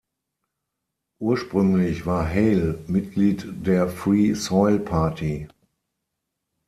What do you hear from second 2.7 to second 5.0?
Mitglied der Free Soil